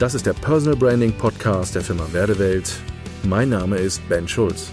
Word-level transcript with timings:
Das 0.00 0.14
ist 0.14 0.24
der 0.24 0.32
Personal 0.32 0.78
Branding 0.78 1.12
Podcast 1.12 1.74
der 1.74 1.82
Firma 1.82 2.10
Werdewelt. 2.10 2.80
Mein 3.22 3.50
Name 3.50 3.76
ist 3.76 4.00
Ben 4.08 4.26
Schulz. 4.26 4.72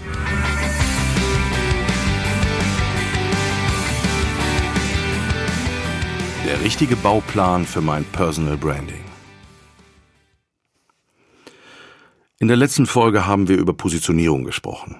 Der 6.46 6.64
richtige 6.64 6.96
Bauplan 6.96 7.66
für 7.66 7.82
mein 7.82 8.06
Personal 8.06 8.56
Branding. 8.56 9.04
In 12.38 12.48
der 12.48 12.56
letzten 12.56 12.86
Folge 12.86 13.26
haben 13.26 13.48
wir 13.48 13.58
über 13.58 13.74
Positionierung 13.74 14.44
gesprochen 14.44 14.96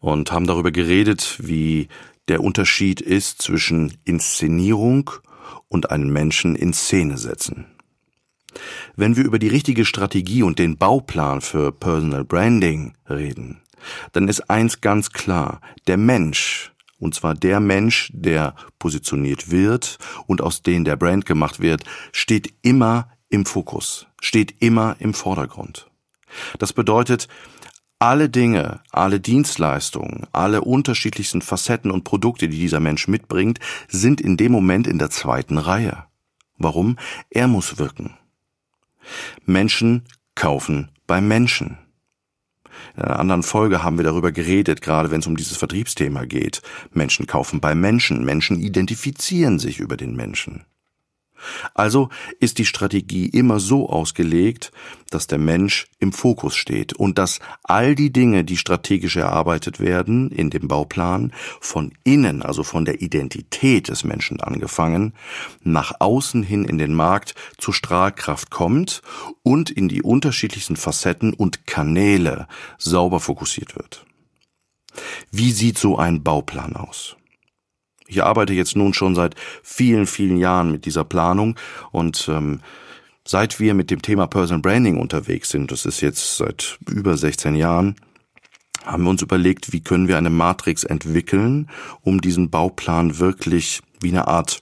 und 0.00 0.32
haben 0.32 0.48
darüber 0.48 0.72
geredet, 0.72 1.36
wie 1.38 1.86
der 2.26 2.42
Unterschied 2.42 3.00
ist 3.00 3.42
zwischen 3.42 3.96
Inszenierung 4.02 5.08
und 5.68 5.92
einen 5.92 6.12
Menschen 6.12 6.56
in 6.56 6.72
Szene 6.72 7.16
setzen. 7.16 7.66
Wenn 8.96 9.16
wir 9.16 9.24
über 9.24 9.38
die 9.38 9.48
richtige 9.48 9.84
Strategie 9.84 10.42
und 10.42 10.58
den 10.58 10.76
Bauplan 10.76 11.40
für 11.40 11.72
Personal 11.72 12.24
Branding 12.24 12.94
reden, 13.08 13.62
dann 14.12 14.28
ist 14.28 14.50
eins 14.50 14.80
ganz 14.80 15.10
klar, 15.10 15.60
der 15.86 15.96
Mensch, 15.96 16.72
und 16.98 17.14
zwar 17.14 17.34
der 17.34 17.58
Mensch, 17.58 18.10
der 18.14 18.54
positioniert 18.78 19.50
wird 19.50 19.98
und 20.26 20.40
aus 20.40 20.62
dem 20.62 20.84
der 20.84 20.96
Brand 20.96 21.26
gemacht 21.26 21.60
wird, 21.60 21.84
steht 22.12 22.52
immer 22.62 23.10
im 23.28 23.46
Fokus, 23.46 24.06
steht 24.20 24.56
immer 24.60 24.96
im 24.98 25.14
Vordergrund. 25.14 25.90
Das 26.58 26.72
bedeutet, 26.72 27.28
alle 27.98 28.28
Dinge, 28.28 28.80
alle 28.90 29.20
Dienstleistungen, 29.20 30.26
alle 30.32 30.62
unterschiedlichsten 30.62 31.40
Facetten 31.40 31.90
und 31.90 32.04
Produkte, 32.04 32.48
die 32.48 32.58
dieser 32.58 32.80
Mensch 32.80 33.08
mitbringt, 33.08 33.58
sind 33.88 34.20
in 34.20 34.36
dem 34.36 34.52
Moment 34.52 34.86
in 34.86 34.98
der 34.98 35.10
zweiten 35.10 35.56
Reihe. 35.56 36.04
Warum? 36.58 36.98
Er 37.30 37.48
muss 37.48 37.78
wirken. 37.78 38.16
Menschen 39.44 40.04
kaufen 40.34 40.90
bei 41.06 41.20
Menschen. 41.20 41.78
In 42.96 43.02
einer 43.02 43.20
anderen 43.20 43.42
Folge 43.42 43.82
haben 43.82 43.98
wir 43.98 44.04
darüber 44.04 44.32
geredet, 44.32 44.82
gerade 44.82 45.10
wenn 45.10 45.20
es 45.20 45.26
um 45.26 45.36
dieses 45.36 45.56
Vertriebsthema 45.56 46.24
geht. 46.24 46.62
Menschen 46.92 47.26
kaufen 47.26 47.60
bei 47.60 47.74
Menschen, 47.74 48.24
Menschen 48.24 48.60
identifizieren 48.60 49.58
sich 49.58 49.78
über 49.78 49.96
den 49.96 50.16
Menschen. 50.16 50.64
Also 51.74 52.08
ist 52.40 52.58
die 52.58 52.64
Strategie 52.64 53.26
immer 53.26 53.60
so 53.60 53.88
ausgelegt, 53.88 54.72
dass 55.10 55.26
der 55.26 55.38
Mensch 55.38 55.86
im 55.98 56.12
Fokus 56.12 56.56
steht 56.56 56.94
und 56.94 57.18
dass 57.18 57.40
all 57.62 57.94
die 57.94 58.12
Dinge, 58.12 58.44
die 58.44 58.56
strategisch 58.56 59.16
erarbeitet 59.16 59.80
werden 59.80 60.30
in 60.30 60.50
dem 60.50 60.68
Bauplan, 60.68 61.32
von 61.60 61.92
innen, 62.04 62.42
also 62.42 62.62
von 62.62 62.84
der 62.84 63.02
Identität 63.02 63.88
des 63.88 64.04
Menschen 64.04 64.40
angefangen, 64.40 65.14
nach 65.62 65.92
außen 66.00 66.42
hin 66.42 66.64
in 66.64 66.78
den 66.78 66.94
Markt 66.94 67.34
zur 67.58 67.74
Strahlkraft 67.74 68.50
kommt 68.50 69.02
und 69.42 69.70
in 69.70 69.88
die 69.88 70.02
unterschiedlichsten 70.02 70.76
Facetten 70.76 71.34
und 71.34 71.66
Kanäle 71.66 72.48
sauber 72.78 73.20
fokussiert 73.20 73.76
wird. 73.76 74.04
Wie 75.30 75.52
sieht 75.52 75.78
so 75.78 75.96
ein 75.96 76.22
Bauplan 76.22 76.76
aus? 76.76 77.16
Ich 78.12 78.22
arbeite 78.22 78.52
jetzt 78.52 78.76
nun 78.76 78.92
schon 78.92 79.14
seit 79.14 79.36
vielen, 79.62 80.06
vielen 80.06 80.36
Jahren 80.36 80.70
mit 80.70 80.84
dieser 80.84 81.02
Planung 81.02 81.56
und 81.92 82.28
ähm, 82.28 82.60
seit 83.26 83.58
wir 83.58 83.72
mit 83.72 83.90
dem 83.90 84.02
Thema 84.02 84.26
Personal 84.26 84.60
Branding 84.60 85.00
unterwegs 85.00 85.48
sind, 85.48 85.72
das 85.72 85.86
ist 85.86 86.02
jetzt 86.02 86.36
seit 86.36 86.78
über 86.90 87.16
16 87.16 87.54
Jahren, 87.54 87.96
haben 88.84 89.04
wir 89.04 89.10
uns 89.10 89.22
überlegt, 89.22 89.72
wie 89.72 89.80
können 89.80 90.08
wir 90.08 90.18
eine 90.18 90.28
Matrix 90.28 90.84
entwickeln, 90.84 91.70
um 92.02 92.20
diesen 92.20 92.50
Bauplan 92.50 93.18
wirklich 93.18 93.80
wie 94.02 94.10
eine 94.10 94.28
Art 94.28 94.60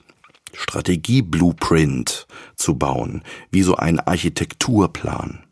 Strategie-Blueprint 0.53 2.27
zu 2.55 2.75
bauen, 2.77 3.21
wie 3.51 3.63
so 3.63 3.75
ein 3.75 3.99
Architekturplan. 3.99 5.43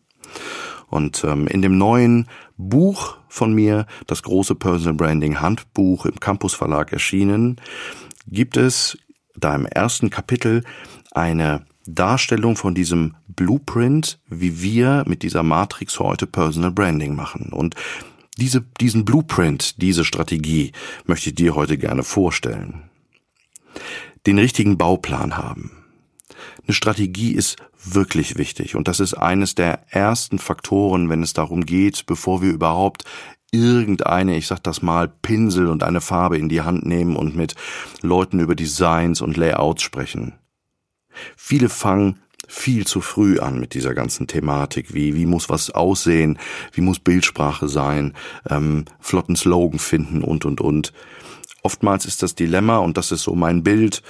Und 0.89 1.23
ähm, 1.23 1.47
in 1.47 1.61
dem 1.61 1.77
neuen 1.77 2.27
Buch 2.57 3.17
von 3.27 3.53
mir, 3.53 3.85
das 4.07 4.23
große 4.23 4.55
Personal 4.55 4.95
Branding 4.95 5.39
Handbuch 5.39 6.05
im 6.05 6.19
Campus 6.19 6.53
Verlag 6.53 6.91
erschienen, 6.91 7.57
gibt 8.27 8.57
es 8.57 8.97
da 9.35 9.55
im 9.55 9.65
ersten 9.65 10.09
Kapitel 10.09 10.63
eine 11.11 11.65
Darstellung 11.85 12.55
von 12.55 12.75
diesem 12.75 13.15
Blueprint, 13.27 14.19
wie 14.27 14.61
wir 14.61 15.03
mit 15.07 15.23
dieser 15.23 15.43
Matrix 15.43 15.99
heute 15.99 16.27
Personal 16.27 16.71
Branding 16.71 17.15
machen. 17.15 17.49
Und 17.51 17.75
diese, 18.37 18.61
diesen 18.79 19.05
Blueprint, 19.05 19.81
diese 19.81 20.05
Strategie 20.05 20.71
möchte 21.05 21.29
ich 21.29 21.35
dir 21.35 21.55
heute 21.55 21.77
gerne 21.77 22.03
vorstellen. 22.03 22.89
Den 24.25 24.39
richtigen 24.39 24.77
Bauplan 24.77 25.37
haben. 25.37 25.78
Eine 26.65 26.73
Strategie 26.73 27.33
ist 27.33 27.57
wirklich 27.83 28.37
wichtig 28.37 28.75
und 28.75 28.87
das 28.87 28.99
ist 28.99 29.13
eines 29.13 29.55
der 29.55 29.85
ersten 29.89 30.39
Faktoren, 30.39 31.09
wenn 31.09 31.23
es 31.23 31.33
darum 31.33 31.65
geht, 31.65 32.05
bevor 32.05 32.41
wir 32.41 32.51
überhaupt 32.51 33.05
irgendeine, 33.51 34.37
ich 34.37 34.47
sag 34.47 34.63
das 34.63 34.81
mal, 34.81 35.07
Pinsel 35.07 35.67
und 35.67 35.83
eine 35.83 36.01
Farbe 36.01 36.37
in 36.37 36.49
die 36.49 36.61
Hand 36.61 36.85
nehmen 36.85 37.15
und 37.15 37.35
mit 37.35 37.55
Leuten 38.01 38.39
über 38.39 38.55
Designs 38.55 39.21
und 39.21 39.37
Layouts 39.37 39.81
sprechen. 39.81 40.33
Viele 41.35 41.69
fangen 41.69 42.19
viel 42.47 42.87
zu 42.87 43.01
früh 43.01 43.39
an 43.39 43.59
mit 43.59 43.73
dieser 43.73 43.93
ganzen 43.93 44.27
Thematik. 44.27 44.93
Wie, 44.93 45.15
wie 45.15 45.25
muss 45.25 45.49
was 45.49 45.69
aussehen? 45.69 46.39
Wie 46.73 46.81
muss 46.81 46.99
Bildsprache 46.99 47.67
sein? 47.67 48.15
Ähm, 48.49 48.85
flotten 48.99 49.35
Slogan 49.35 49.79
finden 49.79 50.23
und, 50.23 50.45
und, 50.45 50.59
und. 50.59 50.91
Oftmals 51.61 52.05
ist 52.05 52.23
das 52.23 52.35
Dilemma, 52.35 52.77
und 52.77 52.97
das 52.97 53.11
ist 53.11 53.23
so 53.23 53.35
mein 53.35 53.63
Bild, 53.63 54.01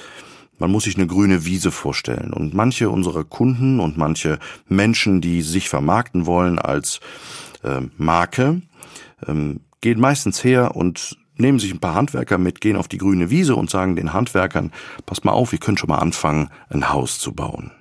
man 0.60 0.72
muss 0.72 0.84
sich 0.84 0.96
eine 0.96 1.08
grüne 1.08 1.46
Wiese 1.46 1.72
vorstellen. 1.72 2.34
Und 2.34 2.54
manche 2.54 2.90
unserer 2.90 3.24
Kunden 3.24 3.80
und 3.80 3.98
manche 3.98 4.40
Menschen, 4.68 5.22
die 5.22 5.42
sich 5.42 5.70
vermarkten 5.70 6.26
wollen 6.26 6.60
als 6.60 7.00
äh, 7.64 7.82
Marke, 7.98 8.62
ähm, 9.26 9.62
gehen 9.82 10.00
meistens 10.00 10.44
her 10.44 10.76
und 10.76 11.18
nehmen 11.36 11.60
sich 11.60 11.72
ein 11.74 11.80
paar 11.80 11.96
Handwerker 11.96 12.38
mit, 12.38 12.62
gehen 12.62 12.76
auf 12.76 12.88
die 12.88 12.98
grüne 12.98 13.30
Wiese 13.30 13.56
und 13.56 13.70
sagen 13.70 13.96
den 13.96 14.14
Handwerkern, 14.14 14.72
passt 15.06 15.24
mal 15.24 15.32
auf, 15.32 15.54
ihr 15.54 15.60
könnt 15.60 15.80
schon 15.80 15.90
mal 15.90 16.00
anfangen, 16.00 16.50
ein 16.70 16.90
Haus 16.90 17.18
zu 17.20 17.34
bauen. 17.34 17.72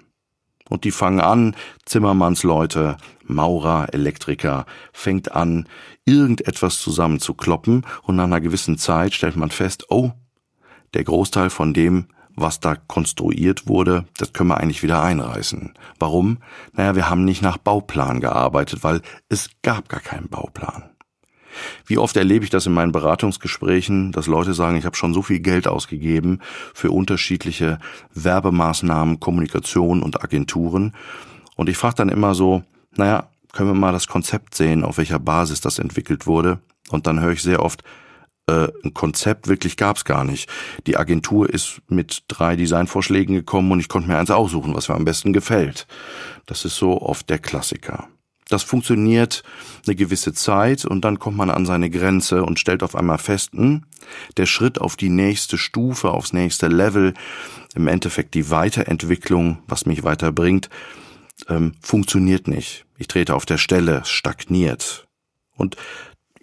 Und 0.69 0.85
die 0.85 0.91
fangen 0.91 1.21
an, 1.21 1.57
Zimmermannsleute, 1.87 2.99
Maurer, 3.25 3.89
Elektriker, 3.93 4.67
fängt 4.93 5.33
an, 5.33 5.67
irgendetwas 6.05 6.79
zusammenzukloppen 6.81 7.85
und 8.03 8.17
nach 8.17 8.25
einer 8.25 8.41
gewissen 8.41 8.79
Zeit 8.79 9.15
stellt 9.15 9.37
man 9.37 9.51
fest, 9.51 9.87
oh, 9.91 10.13
der 10.95 11.05
Großteil 11.05 11.51
von 11.51 11.75
dem, 11.75 12.09
was 12.41 12.61
da 12.61 12.77
konstruiert 12.77 13.67
wurde, 13.67 14.05
das 14.17 14.33
können 14.33 14.51
wir 14.51 14.59
eigentlich 14.59 14.83
wieder 14.83 15.03
einreißen. 15.03 15.75
Warum? 15.99 16.39
Naja, 16.73 16.95
wir 16.95 17.11
haben 17.11 17.25
nicht 17.25 17.43
nach 17.43 17.59
Bauplan 17.59 18.21
gearbeitet, 18.21 18.83
weil 18.83 19.03
es 19.29 19.51
gab 19.63 19.89
gar 19.89 20.01
keinen 20.01 20.29
Bauplan. 20.29 20.91
Wie 21.87 21.99
oft 21.99 22.17
erlebe 22.17 22.45
ich 22.45 22.51
das 22.51 22.67
in 22.67 22.73
meinen 22.73 22.93
Beratungsgesprächen, 22.93 24.13
dass 24.13 24.27
Leute 24.27 24.55
sagen, 24.55 24.77
ich 24.77 24.85
habe 24.85 24.97
schon 24.97 25.15
so 25.15 25.23
viel 25.23 25.41
Geld 25.41 25.67
ausgegeben 25.67 26.41
für 26.75 26.91
unterschiedliche 26.91 27.79
Werbemaßnahmen, 28.15 29.21
Kommunikation 29.21 30.03
und 30.03 30.23
Agenturen. 30.23 30.95
Und 31.57 31.69
ich 31.69 31.77
frage 31.77 31.97
dann 31.97 32.09
immer 32.09 32.35
so, 32.35 32.63
naja, 32.97 33.31
können 33.53 33.71
wir 33.71 33.75
mal 33.75 33.93
das 33.93 34.07
Konzept 34.07 34.55
sehen, 34.55 34.85
auf 34.85 34.99
welcher 34.99 35.19
Basis 35.19 35.61
das 35.61 35.79
entwickelt 35.79 36.27
wurde? 36.27 36.61
Und 36.91 37.07
dann 37.07 37.21
höre 37.21 37.33
ich 37.33 37.43
sehr 37.43 37.63
oft, 37.63 37.83
äh, 38.49 38.69
ein 38.85 38.95
Konzept 38.95 39.47
wirklich 39.47 39.77
gab's 39.77 40.05
gar 40.05 40.25
nicht. 40.25 40.49
Die 40.87 40.97
Agentur 40.97 41.49
ist 41.49 41.81
mit 41.89 42.25
drei 42.29 42.57
Designvorschlägen 42.57 43.35
gekommen 43.35 43.71
und 43.71 43.81
ich 43.81 43.89
konnte 43.89 44.09
mir 44.09 44.19
eins 44.19 44.31
aussuchen, 44.31 44.75
was 44.75 44.89
mir 44.89 44.95
am 44.95 45.05
besten 45.05 45.33
gefällt. 45.33 45.87
Das 46.47 46.65
ist 46.65 46.77
so 46.77 47.01
oft 47.01 47.29
der 47.31 47.39
Klassiker. 47.39 48.09
Das 48.49 48.63
funktioniert 48.63 49.43
eine 49.87 49.95
gewisse 49.95 50.33
Zeit 50.33 50.87
und 50.87 51.05
dann 51.05 51.19
kommt 51.19 51.37
man 51.37 51.51
an 51.51 51.67
seine 51.67 51.91
Grenze 51.91 52.45
und 52.45 52.59
stellt 52.59 52.83
auf 52.83 52.97
einmal 52.97 53.19
fest, 53.19 53.53
hm, 53.53 53.85
der 54.39 54.47
Schritt 54.47 54.81
auf 54.81 54.97
die 54.97 55.11
nächste 55.11 55.59
Stufe, 55.59 56.11
aufs 56.11 56.33
nächste 56.33 56.69
Level, 56.69 57.13
im 57.75 57.89
Endeffekt 57.89 58.35
die 58.35 58.49
Weiterentwicklung, 58.49 59.59
was 59.67 59.85
mich 59.85 60.03
weiterbringt, 60.03 60.71
ähm, 61.49 61.75
funktioniert 61.83 62.49
nicht. 62.49 62.87
Ich 62.97 63.07
trete 63.07 63.35
auf 63.35 63.45
der 63.45 63.59
Stelle, 63.59 64.03
stagniert. 64.07 65.07
Und 65.55 65.77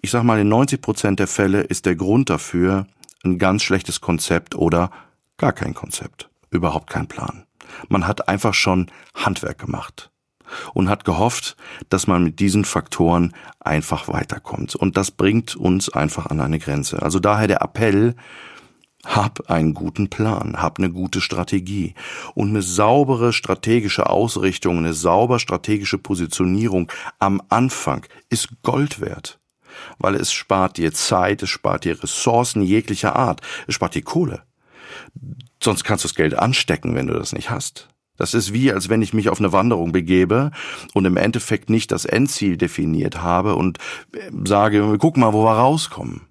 ich 0.02 0.10
sag 0.10 0.22
mal, 0.22 0.38
in 0.38 0.48
90 0.48 0.80
Prozent 0.80 1.20
der 1.20 1.26
Fälle 1.26 1.62
ist 1.62 1.86
der 1.86 1.96
Grund 1.96 2.30
dafür 2.30 2.86
ein 3.24 3.38
ganz 3.38 3.62
schlechtes 3.62 4.00
Konzept 4.00 4.54
oder 4.54 4.90
gar 5.36 5.52
kein 5.52 5.74
Konzept. 5.74 6.30
Überhaupt 6.50 6.90
kein 6.90 7.08
Plan. 7.08 7.44
Man 7.88 8.06
hat 8.06 8.28
einfach 8.28 8.54
schon 8.54 8.90
Handwerk 9.14 9.58
gemacht 9.58 10.10
und 10.74 10.88
hat 10.88 11.04
gehofft, 11.04 11.56
dass 11.88 12.06
man 12.06 12.22
mit 12.22 12.38
diesen 12.38 12.64
Faktoren 12.64 13.34
einfach 13.60 14.08
weiterkommt. 14.08 14.76
Und 14.76 14.96
das 14.96 15.10
bringt 15.10 15.56
uns 15.56 15.88
einfach 15.88 16.26
an 16.26 16.40
eine 16.40 16.58
Grenze. 16.58 17.02
Also 17.02 17.18
daher 17.18 17.48
der 17.48 17.62
Appell, 17.62 18.14
hab 19.04 19.50
einen 19.50 19.74
guten 19.74 20.08
Plan, 20.08 20.60
hab 20.60 20.78
eine 20.78 20.90
gute 20.90 21.20
Strategie 21.20 21.94
und 22.34 22.50
eine 22.50 22.62
saubere 22.62 23.32
strategische 23.32 24.08
Ausrichtung, 24.08 24.78
eine 24.78 24.94
sauber 24.94 25.38
strategische 25.38 25.98
Positionierung 25.98 26.90
am 27.18 27.40
Anfang 27.48 28.06
ist 28.30 28.62
Gold 28.62 29.00
wert 29.00 29.38
weil 29.98 30.14
es 30.14 30.32
spart 30.32 30.76
dir 30.76 30.92
Zeit, 30.92 31.42
es 31.42 31.50
spart 31.50 31.84
dir 31.84 32.02
Ressourcen 32.02 32.62
jeglicher 32.62 33.16
Art, 33.16 33.40
es 33.66 33.74
spart 33.74 33.94
dir 33.94 34.02
Kohle. 34.02 34.42
Sonst 35.62 35.84
kannst 35.84 36.04
du 36.04 36.08
das 36.08 36.14
Geld 36.14 36.38
anstecken, 36.38 36.94
wenn 36.94 37.06
du 37.06 37.14
das 37.14 37.32
nicht 37.32 37.50
hast. 37.50 37.88
Das 38.16 38.34
ist 38.34 38.52
wie, 38.52 38.72
als 38.72 38.88
wenn 38.88 39.02
ich 39.02 39.12
mich 39.12 39.28
auf 39.28 39.38
eine 39.38 39.52
Wanderung 39.52 39.92
begebe 39.92 40.50
und 40.94 41.04
im 41.04 41.16
Endeffekt 41.16 41.70
nicht 41.70 41.92
das 41.92 42.04
Endziel 42.04 42.56
definiert 42.56 43.22
habe 43.22 43.54
und 43.54 43.78
äh, 44.14 44.30
sage, 44.44 44.96
guck 44.98 45.16
mal, 45.16 45.32
wo 45.32 45.44
wir 45.44 45.52
rauskommen. 45.52 46.22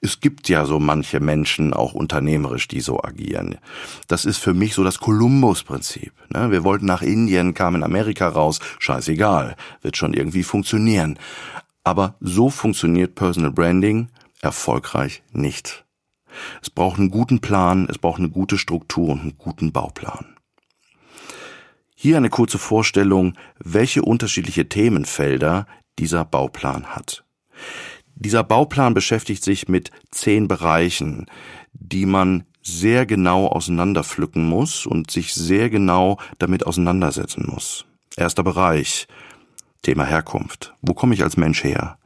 Es 0.00 0.20
gibt 0.20 0.48
ja 0.48 0.64
so 0.64 0.78
manche 0.78 1.20
Menschen, 1.20 1.72
auch 1.72 1.94
unternehmerisch, 1.94 2.68
die 2.68 2.80
so 2.80 3.02
agieren. 3.02 3.58
Das 4.06 4.24
ist 4.24 4.38
für 4.38 4.54
mich 4.54 4.74
so 4.74 4.84
das 4.84 4.98
Kolumbus-Prinzip. 4.98 6.12
Ne? 6.30 6.50
Wir 6.50 6.62
wollten 6.62 6.86
nach 6.86 7.02
Indien, 7.02 7.54
kamen 7.54 7.76
in 7.76 7.84
Amerika 7.84 8.28
raus, 8.28 8.60
scheißegal, 8.78 9.56
wird 9.80 9.96
schon 9.96 10.14
irgendwie 10.14 10.42
funktionieren. 10.42 11.18
Aber 11.84 12.16
so 12.20 12.48
funktioniert 12.50 13.14
Personal 13.14 13.50
Branding 13.50 14.08
erfolgreich 14.40 15.22
nicht. 15.32 15.84
Es 16.62 16.70
braucht 16.70 16.98
einen 16.98 17.10
guten 17.10 17.40
Plan, 17.40 17.86
es 17.90 17.98
braucht 17.98 18.18
eine 18.18 18.30
gute 18.30 18.58
Struktur 18.58 19.10
und 19.10 19.20
einen 19.20 19.38
guten 19.38 19.72
Bauplan. 19.72 20.36
Hier 21.94 22.16
eine 22.16 22.30
kurze 22.30 22.58
Vorstellung, 22.58 23.34
welche 23.58 24.02
unterschiedliche 24.02 24.68
Themenfelder 24.68 25.66
dieser 25.98 26.24
Bauplan 26.24 26.86
hat. 26.86 27.24
Dieser 28.14 28.44
Bauplan 28.44 28.94
beschäftigt 28.94 29.44
sich 29.44 29.68
mit 29.68 29.90
zehn 30.10 30.48
Bereichen, 30.48 31.26
die 31.72 32.06
man 32.06 32.44
sehr 32.62 33.06
genau 33.06 33.46
auseinanderpflücken 33.46 34.48
muss 34.48 34.86
und 34.86 35.10
sich 35.10 35.34
sehr 35.34 35.70
genau 35.70 36.18
damit 36.38 36.66
auseinandersetzen 36.66 37.46
muss. 37.46 37.84
Erster 38.16 38.42
Bereich. 38.42 39.06
Thema 39.82 40.04
Herkunft. 40.04 40.74
Wo 40.80 40.94
komme 40.94 41.14
ich 41.14 41.22
als 41.22 41.36
Mensch 41.36 41.64
her? 41.64 41.98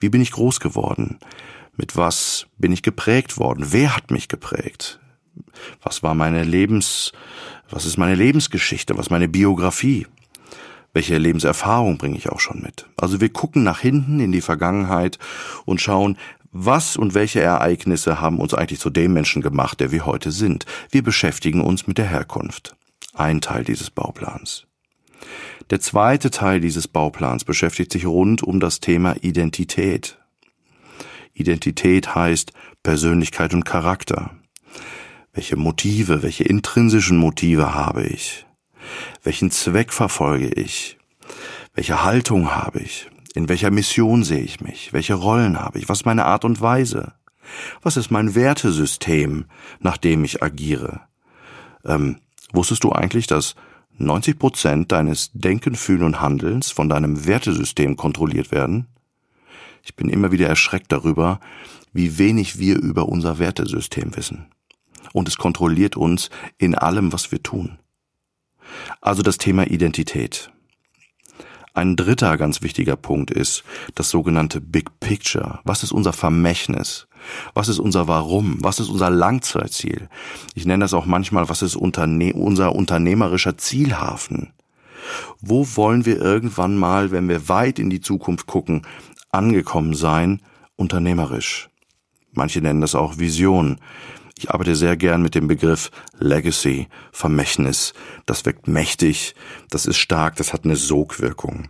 Wie 0.00 0.08
bin 0.08 0.20
ich 0.20 0.32
groß 0.32 0.60
geworden? 0.60 1.18
Mit 1.76 1.96
was 1.96 2.46
bin 2.58 2.72
ich 2.72 2.82
geprägt 2.82 3.38
worden? 3.38 3.68
Wer 3.70 3.96
hat 3.96 4.10
mich 4.10 4.28
geprägt? 4.28 5.00
Was 5.82 6.02
war 6.02 6.14
meine 6.14 6.42
Lebens, 6.42 7.12
was 7.70 7.86
ist 7.86 7.96
meine 7.96 8.16
Lebensgeschichte? 8.16 8.98
Was 8.98 9.10
meine 9.10 9.28
Biografie? 9.28 10.06
welche 10.92 11.16
Lebenserfahrung 11.18 11.98
bringe 11.98 12.16
ich 12.16 12.28
auch 12.28 12.40
schon 12.40 12.60
mit. 12.60 12.86
Also 12.96 13.20
wir 13.20 13.30
gucken 13.30 13.62
nach 13.62 13.80
hinten 13.80 14.20
in 14.20 14.32
die 14.32 14.40
Vergangenheit 14.40 15.18
und 15.64 15.80
schauen, 15.80 16.18
was 16.50 16.96
und 16.96 17.14
welche 17.14 17.40
Ereignisse 17.40 18.20
haben 18.20 18.38
uns 18.38 18.52
eigentlich 18.52 18.80
zu 18.80 18.90
dem 18.90 19.14
Menschen 19.14 19.40
gemacht, 19.40 19.80
der 19.80 19.90
wir 19.90 20.04
heute 20.04 20.30
sind. 20.30 20.66
Wir 20.90 21.02
beschäftigen 21.02 21.62
uns 21.62 21.86
mit 21.86 21.96
der 21.96 22.08
Herkunft. 22.08 22.76
Ein 23.14 23.40
Teil 23.40 23.64
dieses 23.64 23.90
Bauplans. 23.90 24.66
Der 25.70 25.80
zweite 25.80 26.30
Teil 26.30 26.60
dieses 26.60 26.88
Bauplans 26.88 27.44
beschäftigt 27.44 27.92
sich 27.92 28.06
rund 28.06 28.42
um 28.42 28.60
das 28.60 28.80
Thema 28.80 29.16
Identität. 29.22 30.18
Identität 31.34 32.14
heißt 32.14 32.52
Persönlichkeit 32.82 33.54
und 33.54 33.64
Charakter. 33.64 34.30
Welche 35.32 35.56
Motive, 35.56 36.22
welche 36.22 36.44
intrinsischen 36.44 37.16
Motive 37.16 37.74
habe 37.74 38.04
ich? 38.04 38.46
Welchen 39.22 39.50
Zweck 39.50 39.92
verfolge 39.92 40.48
ich? 40.48 40.98
Welche 41.74 42.04
Haltung 42.04 42.54
habe 42.54 42.80
ich? 42.80 43.08
In 43.34 43.48
welcher 43.48 43.70
Mission 43.70 44.24
sehe 44.24 44.42
ich 44.42 44.60
mich? 44.60 44.92
Welche 44.92 45.14
Rollen 45.14 45.58
habe 45.58 45.78
ich? 45.78 45.88
Was 45.88 46.00
ist 46.00 46.06
meine 46.06 46.26
Art 46.26 46.44
und 46.44 46.60
Weise? 46.60 47.14
Was 47.80 47.96
ist 47.96 48.10
mein 48.10 48.34
Wertesystem, 48.34 49.46
nach 49.80 49.96
dem 49.96 50.24
ich 50.24 50.42
agiere? 50.42 51.00
Ähm, 51.84 52.18
wusstest 52.52 52.84
du 52.84 52.92
eigentlich, 52.92 53.26
dass 53.26 53.54
90 53.98 54.38
Prozent 54.38 54.92
deines 54.92 55.30
Denken, 55.32 55.74
Fühlen 55.74 56.02
und 56.02 56.20
Handelns 56.20 56.70
von 56.70 56.88
deinem 56.88 57.26
Wertesystem 57.26 57.96
kontrolliert 57.96 58.50
werden? 58.50 58.88
Ich 59.84 59.96
bin 59.96 60.08
immer 60.08 60.32
wieder 60.32 60.48
erschreckt 60.48 60.92
darüber, 60.92 61.40
wie 61.92 62.18
wenig 62.18 62.58
wir 62.58 62.80
über 62.80 63.08
unser 63.08 63.38
Wertesystem 63.38 64.16
wissen. 64.16 64.46
Und 65.12 65.28
es 65.28 65.36
kontrolliert 65.36 65.96
uns 65.96 66.30
in 66.58 66.74
allem, 66.74 67.12
was 67.12 67.32
wir 67.32 67.42
tun. 67.42 67.78
Also 69.00 69.22
das 69.22 69.38
Thema 69.38 69.66
Identität. 69.66 70.50
Ein 71.74 71.96
dritter 71.96 72.36
ganz 72.36 72.62
wichtiger 72.62 72.96
Punkt 72.96 73.30
ist 73.30 73.64
das 73.94 74.10
sogenannte 74.10 74.60
Big 74.60 75.00
Picture. 75.00 75.60
Was 75.64 75.82
ist 75.82 75.92
unser 75.92 76.12
Vermächtnis? 76.12 77.08
Was 77.54 77.68
ist 77.68 77.78
unser 77.78 78.08
Warum? 78.08 78.58
Was 78.60 78.80
ist 78.80 78.88
unser 78.88 79.10
Langzeitziel? 79.10 80.08
Ich 80.54 80.66
nenne 80.66 80.84
das 80.84 80.94
auch 80.94 81.06
manchmal, 81.06 81.48
was 81.48 81.62
ist 81.62 81.76
unterne 81.76 82.32
unser 82.34 82.74
unternehmerischer 82.74 83.58
Zielhafen? 83.58 84.52
Wo 85.40 85.66
wollen 85.74 86.06
wir 86.06 86.20
irgendwann 86.20 86.76
mal, 86.76 87.10
wenn 87.10 87.28
wir 87.28 87.48
weit 87.48 87.78
in 87.78 87.90
die 87.90 88.00
Zukunft 88.00 88.46
gucken, 88.46 88.82
angekommen 89.30 89.94
sein, 89.94 90.40
unternehmerisch? 90.76 91.68
Manche 92.32 92.60
nennen 92.60 92.80
das 92.80 92.94
auch 92.94 93.18
Vision. 93.18 93.78
Ich 94.38 94.50
arbeite 94.50 94.74
sehr 94.74 94.96
gern 94.96 95.22
mit 95.22 95.34
dem 95.34 95.48
Begriff 95.48 95.90
Legacy, 96.18 96.88
Vermächtnis. 97.12 97.92
Das 98.26 98.44
wirkt 98.44 98.66
mächtig, 98.66 99.34
das 99.70 99.86
ist 99.86 99.98
stark, 99.98 100.36
das 100.36 100.52
hat 100.52 100.64
eine 100.64 100.76
Sogwirkung. 100.76 101.68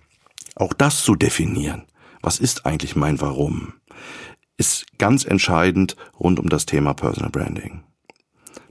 Auch 0.54 0.72
das 0.72 1.02
zu 1.02 1.14
definieren, 1.14 1.84
was 2.20 2.38
ist 2.38 2.64
eigentlich 2.66 2.94
mein 2.94 3.20
Warum, 3.20 3.74
ist 4.62 4.86
ganz 4.96 5.24
entscheidend 5.24 5.96
rund 6.20 6.38
um 6.38 6.48
das 6.48 6.66
Thema 6.66 6.94
Personal 6.94 7.30
Branding. 7.30 7.82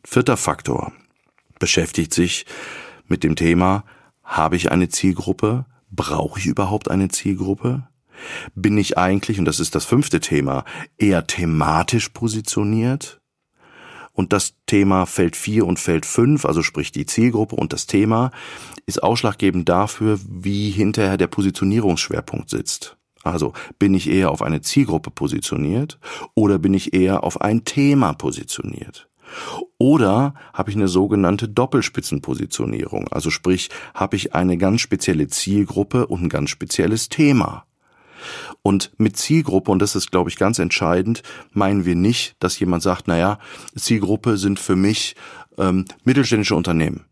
Vierter 0.06 0.38
Faktor 0.38 0.94
beschäftigt 1.60 2.14
sich 2.14 2.46
mit 3.08 3.26
dem 3.26 3.36
Thema, 3.36 3.84
habe 4.24 4.56
ich 4.56 4.72
eine 4.72 4.88
Zielgruppe? 4.88 5.66
Brauche 5.90 6.40
ich 6.40 6.46
überhaupt 6.46 6.90
eine 6.90 7.10
Zielgruppe? 7.10 7.90
Bin 8.56 8.78
ich 8.78 8.98
eigentlich, 8.98 9.38
und 9.38 9.44
das 9.44 9.60
ist 9.60 9.76
das 9.76 9.84
fünfte 9.84 10.22
Thema, 10.22 10.64
eher 10.98 11.28
thematisch 11.28 12.08
positioniert? 12.08 13.20
Und 14.14 14.32
das 14.32 14.54
Thema 14.68 15.06
Feld 15.06 15.36
4 15.36 15.66
und 15.66 15.78
Feld 15.78 16.06
5, 16.06 16.46
also 16.46 16.64
sprich 16.64 16.94
die 16.94 17.06
Zielgruppe 17.06 17.58
und 17.58 17.74
das 17.74 17.86
Thema, 17.86 18.32
ist 18.86 19.04
ausschlaggebend 19.04 19.68
dafür, 19.68 20.22
wie 20.26 20.70
hinterher 20.70 21.18
der 21.18 21.28
Positionierungsschwerpunkt 21.28 22.50
sitzt. 22.50 22.96
Also 23.24 23.54
bin 23.80 23.94
ich 23.94 24.10
eher 24.10 24.32
auf 24.32 24.42
eine 24.42 24.62
Zielgruppe 24.62 25.12
positioniert 25.12 26.00
oder 26.34 26.58
bin 26.60 26.74
ich 26.74 26.94
eher 26.94 27.24
auf 27.24 27.42
ein 27.42 27.66
Thema 27.66 28.14
positioniert? 28.14 29.10
Oder 29.78 30.34
habe 30.54 30.70
ich 30.70 30.76
eine 30.76 30.88
sogenannte 30.88 31.48
Doppelspitzenpositionierung, 31.48 33.08
also 33.10 33.30
sprich, 33.30 33.70
habe 33.94 34.16
ich 34.16 34.36
eine 34.36 34.58
ganz 34.58 34.82
spezielle 34.82 35.28
Zielgruppe 35.28 36.08
und 36.08 36.24
ein 36.24 36.30
ganz 36.30 36.50
spezielles 36.50 37.10
Thema. 37.10 37.66
Und 38.62 38.92
mit 38.98 39.18
Zielgruppe, 39.18 39.72
und 39.72 39.82
das 39.82 39.96
ist, 39.96 40.12
glaube 40.12 40.30
ich, 40.30 40.38
ganz 40.38 40.60
entscheidend, 40.60 41.24
meinen 41.52 41.86
wir 41.86 41.96
nicht, 41.96 42.36
dass 42.40 42.60
jemand 42.60 42.84
sagt, 42.84 43.08
naja, 43.08 43.40
Zielgruppe 43.76 44.38
sind 44.38 44.60
für 44.60 44.76
mich 44.76 45.16
ähm, 45.58 45.86
mittelständische 46.04 46.56
Unternehmen. 46.56 47.06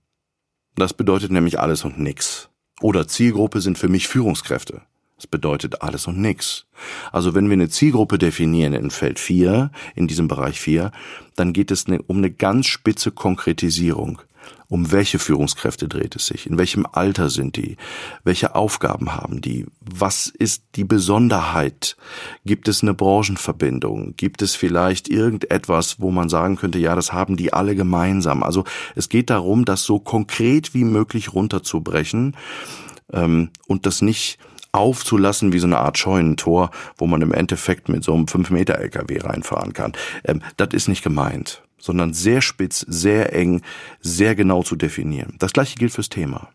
Das 0.75 0.93
bedeutet 0.93 1.31
nämlich 1.31 1.59
alles 1.59 1.83
und 1.83 1.99
nix. 1.99 2.49
Oder 2.81 3.07
Zielgruppe 3.07 3.61
sind 3.61 3.77
für 3.77 3.89
mich 3.89 4.07
Führungskräfte. 4.07 4.81
Das 5.19 5.27
bedeutet 5.27 5.81
alles 5.81 6.07
und 6.07 6.17
nix. 6.17 6.65
Also 7.11 7.35
wenn 7.35 7.49
wir 7.49 7.53
eine 7.53 7.67
Zielgruppe 7.67 8.17
definieren 8.17 8.71
in 8.71 8.89
Feld 8.89 9.19
4, 9.19 9.69
in 9.93 10.07
diesem 10.07 10.29
Bereich 10.29 10.61
4, 10.61 10.93
dann 11.35 11.51
geht 11.51 11.71
es 11.71 11.83
um 12.07 12.17
eine 12.17 12.31
ganz 12.31 12.67
spitze 12.67 13.11
Konkretisierung. 13.11 14.21
Um 14.69 14.93
welche 14.93 15.19
Führungskräfte 15.19 15.89
dreht 15.89 16.15
es 16.15 16.27
sich? 16.27 16.47
In 16.47 16.57
welchem 16.57 16.85
Alter 16.89 17.29
sind 17.29 17.57
die? 17.57 17.75
Welche 18.23 18.55
Aufgaben 18.55 19.13
haben 19.13 19.41
die? 19.41 19.65
Was 19.81 20.27
ist 20.27 20.63
die 20.75 20.85
Besonderheit? 20.85 21.97
Gibt 22.45 22.69
es 22.69 22.81
eine 22.81 22.93
Branchenverbindung? 22.93 24.15
Gibt 24.15 24.41
es 24.41 24.55
vielleicht 24.55 25.09
irgendetwas, 25.09 25.99
wo 25.99 26.11
man 26.11 26.29
sagen 26.29 26.55
könnte, 26.55 26.79
ja, 26.79 26.95
das 26.95 27.11
haben 27.11 27.35
die 27.35 27.51
alle 27.51 27.75
gemeinsam? 27.75 28.41
Also 28.41 28.63
es 28.95 29.09
geht 29.09 29.29
darum, 29.29 29.65
das 29.65 29.83
so 29.83 29.99
konkret 29.99 30.73
wie 30.73 30.85
möglich 30.85 31.33
runterzubrechen 31.33 32.37
ähm, 33.11 33.49
und 33.67 33.85
das 33.85 34.01
nicht 34.01 34.37
aufzulassen 34.71 35.53
wie 35.53 35.59
so 35.59 35.67
eine 35.67 35.79
Art 35.79 35.97
Scheunentor, 35.97 36.71
wo 36.97 37.07
man 37.07 37.21
im 37.21 37.33
Endeffekt 37.33 37.89
mit 37.89 38.03
so 38.03 38.13
einem 38.13 38.25
5-Meter-LKW 38.25 39.19
reinfahren 39.19 39.73
kann. 39.73 39.93
Ähm, 40.23 40.41
das 40.57 40.69
ist 40.73 40.87
nicht 40.87 41.03
gemeint 41.03 41.63
sondern 41.81 42.13
sehr 42.13 42.41
spitz, 42.41 42.85
sehr 42.87 43.33
eng, 43.33 43.61
sehr 44.01 44.35
genau 44.35 44.63
zu 44.63 44.75
definieren. 44.75 45.35
Das 45.39 45.53
gleiche 45.53 45.75
gilt 45.75 45.93
fürs 45.93 46.09
Thema. 46.09 46.49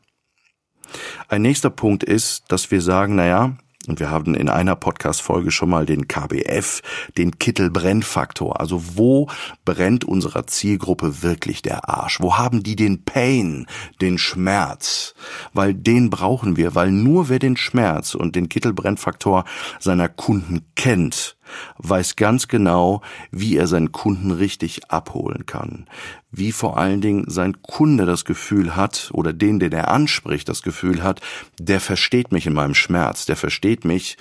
Ein 1.28 1.42
nächster 1.42 1.70
Punkt 1.70 2.04
ist, 2.04 2.44
dass 2.48 2.70
wir 2.70 2.80
sagen, 2.80 3.16
naja, 3.16 3.56
und 3.88 4.00
wir 4.00 4.10
haben 4.10 4.34
in 4.34 4.48
einer 4.48 4.76
Podcast-Folge 4.76 5.50
schon 5.50 5.70
mal 5.70 5.86
den 5.86 6.08
KBF, 6.08 6.82
den 7.16 7.38
Kittelbrennfaktor. 7.38 8.60
Also 8.60 8.82
wo 8.96 9.28
brennt 9.64 10.04
unserer 10.04 10.46
Zielgruppe 10.46 11.22
wirklich 11.22 11.62
der 11.62 11.88
Arsch? 11.88 12.20
Wo 12.20 12.36
haben 12.36 12.62
die 12.62 12.76
den 12.76 13.04
Pain, 13.04 13.66
den 14.00 14.18
Schmerz? 14.18 15.14
Weil 15.52 15.74
den 15.74 16.10
brauchen 16.10 16.56
wir, 16.56 16.74
weil 16.74 16.90
nur 16.90 17.28
wer 17.28 17.38
den 17.38 17.56
Schmerz 17.56 18.14
und 18.14 18.36
den 18.36 18.48
Kittelbrennfaktor 18.48 19.44
seiner 19.80 20.08
Kunden 20.08 20.66
kennt, 20.74 21.36
weiß 21.78 22.16
ganz 22.16 22.48
genau, 22.48 23.02
wie 23.30 23.56
er 23.56 23.66
seinen 23.66 23.92
Kunden 23.92 24.30
richtig 24.30 24.90
abholen 24.90 25.46
kann. 25.46 25.86
Wie 26.30 26.52
vor 26.52 26.78
allen 26.78 27.00
Dingen 27.00 27.24
sein 27.28 27.62
Kunde 27.62 28.06
das 28.06 28.24
Gefühl 28.24 28.74
hat 28.76 29.10
oder 29.12 29.32
den, 29.32 29.58
den 29.60 29.72
er 29.72 29.88
anspricht, 29.88 30.48
das 30.48 30.62
Gefühl 30.62 31.02
hat, 31.02 31.20
der 31.60 31.80
versteht 31.80 32.32
mich 32.32 32.46
in 32.46 32.54
meinem 32.54 32.74
Schmerz, 32.74 33.26
der 33.26 33.36
versteht 33.36 33.84
mich 33.84 34.16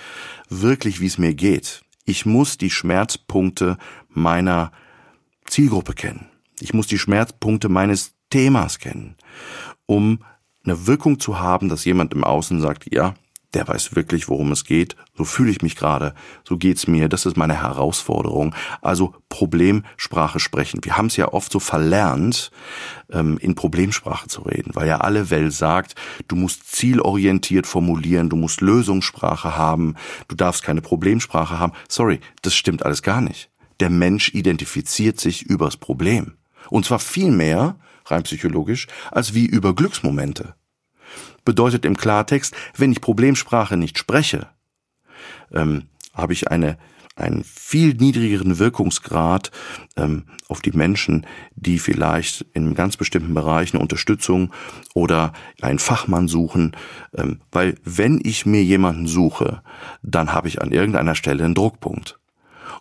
wirklich, 0.48 1.00
wie 1.00 1.06
es 1.06 1.18
mir 1.18 1.34
geht. 1.34 1.82
Ich 2.04 2.26
muss 2.26 2.58
die 2.58 2.70
Schmerzpunkte 2.70 3.78
meiner 4.08 4.72
Zielgruppe 5.46 5.94
kennen. 5.94 6.26
Ich 6.60 6.74
muss 6.74 6.86
die 6.86 6.98
Schmerzpunkte 6.98 7.68
meines 7.68 8.14
Themas 8.30 8.78
kennen. 8.78 9.16
um 9.86 10.20
eine 10.64 10.86
Wirkung 10.86 11.20
zu 11.20 11.38
haben, 11.38 11.68
dass 11.68 11.84
jemand 11.84 12.12
im 12.14 12.24
Außen 12.24 12.60
sagt, 12.60 12.92
ja, 12.92 13.14
der 13.54 13.66
weiß 13.68 13.94
wirklich, 13.94 14.28
worum 14.28 14.52
es 14.52 14.64
geht, 14.64 14.96
so 15.16 15.24
fühle 15.24 15.50
ich 15.50 15.62
mich 15.62 15.76
gerade, 15.76 16.14
so 16.46 16.56
geht's 16.56 16.86
mir, 16.86 17.08
das 17.08 17.26
ist 17.26 17.36
meine 17.36 17.62
Herausforderung. 17.62 18.54
Also 18.82 19.14
Problemsprache 19.28 20.40
sprechen. 20.40 20.80
Wir 20.82 20.96
haben 20.96 21.06
es 21.06 21.16
ja 21.16 21.32
oft 21.32 21.52
so 21.52 21.60
verlernt, 21.60 22.50
ähm, 23.10 23.38
in 23.38 23.54
Problemsprache 23.54 24.28
zu 24.28 24.42
reden, 24.42 24.72
weil 24.74 24.88
ja 24.88 24.98
alle 24.98 25.30
Welt 25.30 25.52
sagt, 25.52 25.94
du 26.28 26.36
musst 26.36 26.74
zielorientiert 26.74 27.66
formulieren, 27.66 28.28
du 28.28 28.36
musst 28.36 28.60
Lösungssprache 28.60 29.56
haben, 29.56 29.94
du 30.28 30.34
darfst 30.34 30.62
keine 30.62 30.82
Problemsprache 30.82 31.58
haben. 31.58 31.72
Sorry, 31.88 32.20
das 32.42 32.54
stimmt 32.54 32.84
alles 32.84 33.02
gar 33.02 33.20
nicht. 33.20 33.50
Der 33.80 33.90
Mensch 33.90 34.34
identifiziert 34.34 35.20
sich 35.20 35.42
übers 35.42 35.76
Problem. 35.76 36.34
Und 36.70 36.86
zwar 36.86 36.98
viel 36.98 37.30
mehr, 37.30 37.76
rein 38.06 38.22
psychologisch, 38.22 38.86
als 39.10 39.34
wie 39.34 39.46
über 39.46 39.74
Glücksmomente. 39.74 40.54
Bedeutet 41.44 41.84
im 41.84 41.96
Klartext, 41.96 42.54
wenn 42.76 42.92
ich 42.92 43.00
Problemsprache 43.00 43.76
nicht 43.76 43.98
spreche, 43.98 44.48
ähm, 45.52 45.88
habe 46.14 46.32
ich 46.32 46.48
eine 46.48 46.78
einen 47.16 47.44
viel 47.44 47.94
niedrigeren 47.94 48.58
Wirkungsgrad 48.58 49.50
ähm, 49.96 50.24
auf 50.48 50.60
die 50.60 50.72
Menschen, 50.72 51.26
die 51.54 51.78
vielleicht 51.78 52.44
in 52.54 52.74
ganz 52.74 52.96
bestimmten 52.96 53.34
Bereichen 53.34 53.76
Unterstützung 53.76 54.52
oder 54.94 55.32
einen 55.60 55.78
Fachmann 55.78 56.26
suchen, 56.26 56.72
ähm, 57.16 57.40
weil 57.52 57.76
wenn 57.84 58.20
ich 58.22 58.46
mir 58.46 58.64
jemanden 58.64 59.06
suche, 59.06 59.62
dann 60.02 60.32
habe 60.32 60.48
ich 60.48 60.60
an 60.60 60.72
irgendeiner 60.72 61.14
Stelle 61.14 61.44
einen 61.44 61.54
Druckpunkt. 61.54 62.18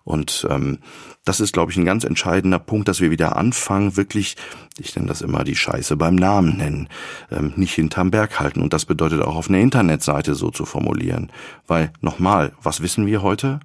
Und 0.03 0.45
ähm, 0.49 0.79
das 1.23 1.39
ist, 1.39 1.53
glaube 1.53 1.71
ich, 1.71 1.77
ein 1.77 1.85
ganz 1.85 2.03
entscheidender 2.03 2.59
Punkt, 2.59 2.87
dass 2.87 2.99
wir 2.99 3.11
wieder 3.11 3.37
anfangen, 3.37 3.95
wirklich, 3.95 4.35
ich 4.77 4.95
nenne 4.95 5.07
das 5.07 5.21
immer 5.21 5.43
die 5.43 5.55
Scheiße 5.55 5.95
beim 5.95 6.15
Namen 6.15 6.57
nennen, 6.57 6.89
ähm, 7.31 7.53
nicht 7.55 7.73
hinterm 7.73 8.11
Berg 8.11 8.39
halten. 8.39 8.61
Und 8.61 8.73
das 8.73 8.85
bedeutet 8.85 9.21
auch 9.21 9.35
auf 9.35 9.49
einer 9.49 9.59
Internetseite 9.59 10.35
so 10.35 10.49
zu 10.51 10.65
formulieren. 10.65 11.31
Weil, 11.67 11.93
nochmal, 12.01 12.51
was 12.61 12.81
wissen 12.81 13.05
wir 13.05 13.21
heute? 13.21 13.61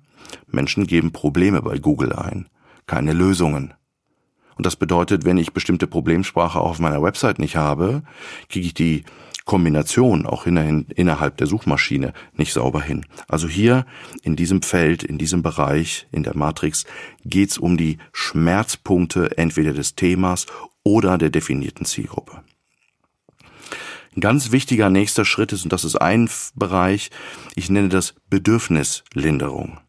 Menschen 0.46 0.86
geben 0.86 1.12
Probleme 1.12 1.60
bei 1.62 1.78
Google 1.78 2.12
ein, 2.12 2.48
keine 2.86 3.12
Lösungen. 3.12 3.74
Und 4.56 4.66
das 4.66 4.76
bedeutet, 4.76 5.24
wenn 5.24 5.38
ich 5.38 5.52
bestimmte 5.52 5.86
Problemsprache 5.86 6.60
auch 6.60 6.70
auf 6.70 6.78
meiner 6.80 7.02
Website 7.02 7.38
nicht 7.38 7.56
habe, 7.56 8.02
kriege 8.48 8.66
ich 8.66 8.74
die 8.74 9.04
Kombination 9.48 10.26
auch 10.26 10.46
innerhalb 10.46 11.38
der 11.38 11.46
Suchmaschine 11.46 12.12
nicht 12.34 12.52
sauber 12.52 12.82
hin. 12.82 13.06
Also 13.28 13.48
hier 13.48 13.86
in 14.22 14.36
diesem 14.36 14.60
Feld, 14.60 15.02
in 15.02 15.16
diesem 15.16 15.42
Bereich, 15.42 16.06
in 16.12 16.22
der 16.22 16.36
Matrix 16.36 16.84
geht's 17.24 17.56
um 17.56 17.78
die 17.78 17.96
Schmerzpunkte 18.12 19.38
entweder 19.38 19.72
des 19.72 19.96
Themas 19.96 20.44
oder 20.84 21.16
der 21.16 21.30
definierten 21.30 21.86
Zielgruppe. 21.86 22.42
Ein 24.14 24.20
ganz 24.20 24.52
wichtiger 24.52 24.90
nächster 24.90 25.24
Schritt 25.24 25.52
ist, 25.52 25.64
und 25.64 25.72
das 25.72 25.84
ist 25.84 25.96
ein 25.96 26.28
Bereich, 26.54 27.10
ich 27.54 27.70
nenne 27.70 27.88
das 27.88 28.14
Bedürfnislinderung. 28.28 29.80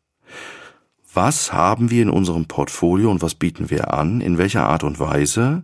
Was 1.13 1.51
haben 1.51 1.89
wir 1.89 2.03
in 2.03 2.09
unserem 2.09 2.45
Portfolio 2.45 3.11
und 3.11 3.21
was 3.21 3.35
bieten 3.35 3.69
wir 3.69 3.93
an? 3.93 4.21
In 4.21 4.37
welcher 4.37 4.67
Art 4.67 4.85
und 4.85 4.99
Weise? 4.99 5.63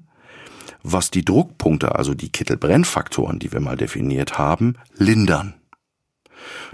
Was 0.84 1.12
die 1.12 1.26
Druckpunkte, 1.26 1.96
also 1.96 2.14
die 2.14 2.30
Kittelbrennfaktoren, 2.30 3.40
die 3.40 3.52
wir 3.52 3.60
mal 3.60 3.78
definiert 3.78 4.38
haben, 4.38 4.76
lindern. 4.96 5.56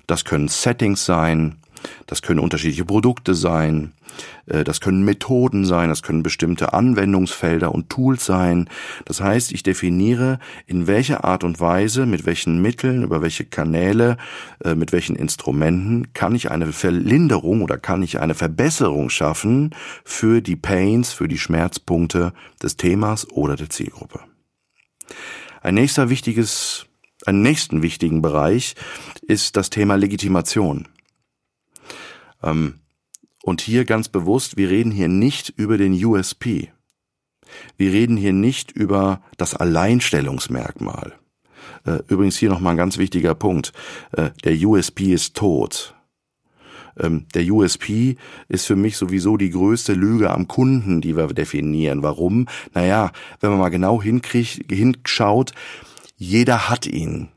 Das 0.08 0.26
können 0.26 0.48
Settings 0.48 1.06
sein, 1.06 1.61
das 2.08 2.22
können 2.22 2.40
unterschiedliche 2.40 2.86
Produkte 2.86 3.36
sein, 3.36 3.94
äh, 4.48 4.64
das 4.64 4.82
können 4.82 5.04
Methoden 5.04 5.66
sein, 5.66 5.90
das 5.90 6.04
können 6.04 6.24
bestimmte 6.24 6.74
Anwendungsfelder 6.74 7.74
und 7.74 7.90
Tools 7.90 8.26
sein. 8.26 8.70
Das 9.06 9.22
heißt, 9.22 9.52
ich 9.52 9.64
definiere, 9.64 10.40
in 10.66 10.88
welcher 10.88 11.24
Art 11.24 11.44
und 11.44 11.60
Weise, 11.60 12.06
mit 12.06 12.26
welchen 12.26 12.62
Mitteln, 12.62 13.04
über 13.04 13.22
welche 13.22 13.46
Kanäle, 13.46 14.18
äh, 14.64 14.76
mit 14.76 14.92
welchen 14.92 15.16
Instrumenten 15.16 16.14
kann 16.14 16.36
ich 16.36 16.52
eine 16.52 16.72
Verlinderung 16.72 17.62
oder 17.62 17.78
kann 17.78 18.04
ich 18.04 18.20
eine 18.20 18.36
Verbesserung 18.36 19.10
schaffen 19.10 19.76
für 20.04 20.42
die 20.42 20.56
Pains, 20.56 21.14
für 21.14 21.28
die 21.28 21.38
Schmerzpunkte 21.38 22.34
des 22.62 22.78
Themas 22.78 23.30
oder 23.30 23.56
der 23.56 23.70
Zielgruppe. 23.70 24.20
Ein 25.62 25.76
nächster 25.76 26.10
wichtiges, 26.10 26.88
einen 27.26 27.42
nächsten 27.42 27.84
wichtigen 27.84 28.22
Bereich 28.22 28.76
ist 29.22 29.56
das 29.56 29.70
Thema 29.70 29.96
Legitimation. 29.96 30.88
Ähm, 32.44 32.76
und 33.44 33.62
hier 33.62 33.86
ganz 33.86 34.08
bewusst, 34.08 34.58
wir 34.58 34.70
reden 34.70 34.92
hier 34.92 35.08
nicht 35.08 35.50
über 35.50 35.78
den 35.78 35.94
USP. 35.94 36.72
Wir 37.78 37.92
reden 37.92 38.18
hier 38.18 38.34
nicht 38.34 38.72
über 38.72 39.22
das 39.38 39.56
Alleinstellungsmerkmal. 39.56 41.14
Äh, 41.86 42.00
übrigens 42.08 42.38
hier 42.38 42.50
nochmal 42.50 42.74
ein 42.74 42.78
ganz 42.78 42.98
wichtiger 42.98 43.36
Punkt. 43.36 43.74
Äh, 44.12 44.32
der 44.44 44.54
USP 44.54 45.14
ist 45.14 45.36
tot. 45.36 45.96
Ähm, 47.00 47.26
der 47.34 47.46
USP 47.52 48.18
ist 48.48 48.66
für 48.66 48.76
mich 48.76 48.98
sowieso 48.98 49.38
die 49.38 49.50
größte 49.50 49.94
Lüge 49.94 50.32
am 50.32 50.48
Kunden, 50.48 51.02
die 51.02 51.16
wir 51.16 51.28
definieren. 51.28 52.04
Warum? 52.04 52.48
Naja, 52.74 53.12
wenn 53.40 53.50
man 53.50 53.60
mal 53.60 53.70
genau 53.70 54.02
hinkriegt, 54.02 54.72
hinschaut, 54.72 55.54
jeder 56.16 56.70
hat 56.70 56.86
ihn, 56.86 57.30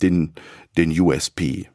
den, 0.00 0.32
den 0.76 0.98
USP. 0.98 1.68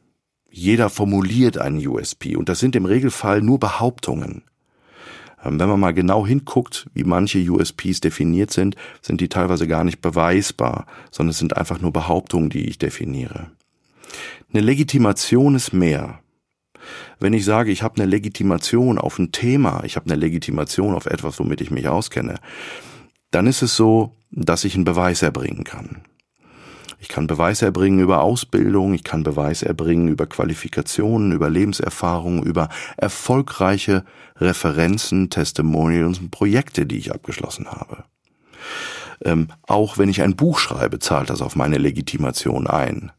Jeder 0.52 0.90
formuliert 0.90 1.58
einen 1.58 1.86
USP 1.86 2.36
und 2.36 2.50
das 2.50 2.60
sind 2.60 2.76
im 2.76 2.86
Regelfall 2.86 3.42
nur 3.42 3.60
Behauptungen. 3.60 4.44
Ähm, 5.44 5.60
wenn 5.60 5.70
man 5.70 5.80
mal 5.80 5.94
genau 5.94 6.26
hinguckt, 6.26 6.90
wie 6.94 7.04
manche 7.04 7.40
USPs 7.40 8.02
definiert 8.02 8.52
sind, 8.52 8.76
sind 9.02 9.22
die 9.22 9.30
teilweise 9.30 9.68
gar 9.68 9.84
nicht 9.84 10.02
beweisbar, 10.02 10.86
sondern 11.12 11.32
es 11.32 11.40
sind 11.40 11.56
einfach 11.58 11.80
nur 11.80 11.94
Behauptungen, 11.94 12.50
die 12.50 12.68
ich 12.68 12.78
definiere. 12.78 13.52
Eine 14.52 14.62
Legitimation 14.62 15.56
ist 15.56 15.74
mehr. 15.74 16.20
Wenn 17.20 17.34
ich 17.34 17.46
sage, 17.46 17.72
ich 17.72 17.84
habe 17.84 18.02
eine 18.02 18.10
Legitimation 18.10 18.98
auf 18.98 19.20
ein 19.20 19.32
Thema, 19.32 19.84
ich 19.84 19.96
habe 19.96 20.08
eine 20.08 20.16
Legitimation 20.16 20.96
auf 20.96 21.06
etwas, 21.06 21.40
womit 21.40 21.62
ich 21.62 21.72
mich 21.72 21.88
auskenne, 21.88 22.40
dann 23.32 23.46
ist 23.46 23.62
es 23.62 23.76
so, 23.76 24.16
dass 24.32 24.64
ich 24.64 24.76
einen 24.76 24.86
Beweis 24.86 25.22
erbringen 25.22 25.64
kann. 25.64 26.02
Ich 27.00 27.08
kann 27.08 27.28
Beweis 27.28 27.62
erbringen 27.62 28.00
über 28.00 28.22
Ausbildung, 28.22 28.94
ich 28.94 29.06
kann 29.06 29.24
Beweis 29.24 29.64
erbringen 29.64 30.10
über 30.10 30.28
Qualifikationen, 30.28 31.32
über 31.32 31.50
Lebenserfahrung, 31.50 32.44
über 32.44 32.68
erfolgreiche 32.98 34.04
Referenzen, 34.36 35.30
Testimonials 35.30 36.20
und 36.20 36.32
Projekte, 36.32 36.86
die 36.86 36.98
ich 36.98 37.14
abgeschlossen 37.14 37.68
habe. 37.68 38.04
Ähm, 39.24 39.48
auch 39.64 39.98
wenn 39.98 40.10
ich 40.10 40.22
ein 40.22 40.36
Buch 40.36 40.60
schreibe, 40.60 41.00
zahlt 41.00 41.30
das 41.30 41.42
auf 41.42 41.56
meine 41.56 41.78
Legitimation 41.78 42.68
ein. 42.68 43.12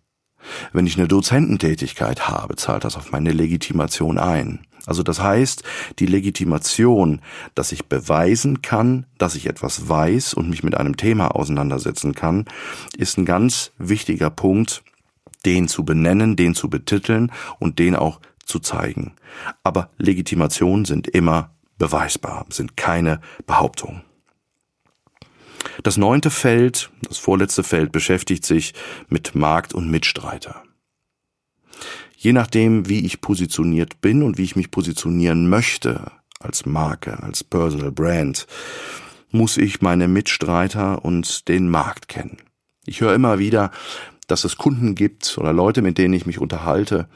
Wenn 0.72 0.87
ich 0.87 0.96
eine 0.96 1.08
Dozententätigkeit 1.08 2.28
habe, 2.28 2.56
zahlt 2.56 2.84
das 2.84 2.96
auf 2.96 3.12
meine 3.12 3.32
Legitimation 3.32 4.18
ein. 4.18 4.60
Also 4.87 5.02
das 5.02 5.20
heißt, 5.20 5.62
die 5.99 6.06
Legitimation, 6.06 7.20
dass 7.54 7.72
ich 7.72 7.87
beweisen 7.87 8.62
kann, 8.62 9.06
dass 9.18 9.34
ich 9.34 9.46
etwas 9.46 9.88
weiß 9.88 10.34
und 10.34 10.49
mich 10.49 10.62
mit 10.62 10.76
einem 10.76 10.96
Thema 10.96 11.34
auseinandersetzen 11.34 12.14
kann, 12.14 12.46
ist 12.96 13.18
ein 13.18 13.25
ganz 13.25 13.72
wichtiger 13.78 14.30
Punkt, 14.30 14.82
den 15.44 15.68
zu 15.68 15.84
benennen, 15.84 16.37
den 16.37 16.54
zu 16.54 16.68
betiteln 16.68 17.32
und 17.58 17.78
den 17.78 17.96
auch 17.96 18.20
zu 18.44 18.58
zeigen. 18.58 19.12
Aber 19.62 19.90
Legitimationen 19.96 20.84
sind 20.84 21.08
immer 21.08 21.54
beweisbar, 21.78 22.46
sind 22.50 22.76
keine 22.76 23.20
Behauptungen. 23.46 24.02
Das 25.82 25.96
neunte 25.96 26.30
Feld, 26.30 26.90
das 27.02 27.18
vorletzte 27.18 27.62
Feld, 27.62 27.92
beschäftigt 27.92 28.44
sich 28.44 28.75
mit 29.08 29.34
Markt 29.34 29.72
und 29.72 29.90
Mitstreiter. 29.90 30.62
Je 32.22 32.34
nachdem, 32.34 32.86
wie 32.86 33.06
ich 33.06 33.22
positioniert 33.22 34.02
bin 34.02 34.22
und 34.22 34.36
wie 34.36 34.42
ich 34.44 34.54
mich 34.54 34.70
positionieren 34.70 35.48
möchte, 35.48 36.12
als 36.38 36.66
Marke, 36.66 37.22
als 37.22 37.42
Personal 37.42 37.92
Brand, 37.92 38.46
muss 39.30 39.56
ich 39.56 39.80
meine 39.80 40.06
Mitstreiter 40.06 41.02
und 41.02 41.48
den 41.48 41.70
Markt 41.70 42.08
kennen. 42.08 42.36
Ich 42.84 43.00
höre 43.00 43.14
immer 43.14 43.38
wieder, 43.38 43.70
dass 44.26 44.44
es 44.44 44.58
Kunden 44.58 44.94
gibt 44.94 45.38
oder 45.38 45.54
Leute, 45.54 45.80
mit 45.80 45.96
denen 45.96 46.12
ich 46.12 46.26
mich 46.26 46.38
unterhalte, 46.38 47.08